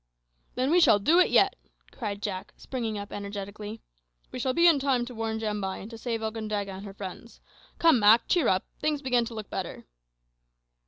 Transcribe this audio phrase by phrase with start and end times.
[0.55, 1.55] "Then we shall do it yet!"
[1.91, 3.81] cried Jack, springing up energetically.
[4.31, 7.39] "We shall be in time to warn Jambai and to save Okandaga and her friends.
[7.77, 9.85] Come, Mak, cheer up; things begin to look better."